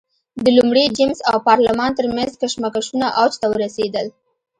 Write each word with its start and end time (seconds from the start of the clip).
د 0.43 0.45
لومړي 0.57 0.85
جېمز 0.97 1.19
او 1.29 1.35
پارلمان 1.49 1.91
ترمنځ 1.99 2.31
کشمکشونه 2.41 3.07
اوج 3.19 3.33
ته 3.41 3.47
ورسېدل. 3.49 4.07